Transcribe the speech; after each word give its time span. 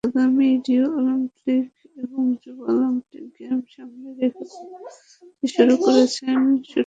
আগামী 0.03 0.49
Rio 0.65 0.85
Olympic 0.97 1.69
এবং 1.97 2.23
যুব 2.41 2.57
অলিম্পিক 2.69 3.25
গেমস 3.37 3.67
সামনে 3.75 4.09
রেখে 4.11 4.43
প্রস্তুতি 4.73 5.47
শুরু 5.47 5.73
করেছেন 5.85 6.37
শ্যুটাররা। 6.61 6.79